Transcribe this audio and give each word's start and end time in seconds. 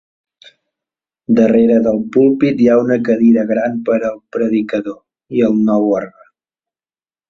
Darrere 1.39 1.75
del 1.89 2.01
púlpit 2.15 2.65
hi 2.65 2.71
ha 2.71 2.79
una 2.85 2.99
cadira 3.11 3.45
gran 3.55 3.79
per 3.91 4.01
al 4.11 4.21
predicador 4.39 5.01
i 5.41 5.49
el 5.51 5.65
nou 5.73 5.91
orgue. 6.03 6.31